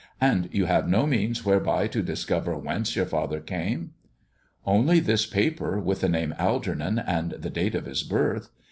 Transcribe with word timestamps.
And 0.19 0.49
you 0.51 0.65
have 0.65 0.89
no 0.89 1.05
means 1.05 1.45
whereby 1.45 1.85
to 1.89 2.01
discover 2.01 2.57
whence 2.57 2.95
your 2.95 3.05
father 3.05 3.39
came?"" 3.39 3.91
Only 4.65 4.99
this 4.99 5.27
paper 5.27 5.79
with 5.79 6.01
the 6.01 6.09
name 6.09 6.33
Algernon 6.39 6.97
and 6.97 7.33
the 7.33 7.51
date 7.51 7.75
of 7.75 7.85
his 7.85 8.01
birth. 8.01 8.49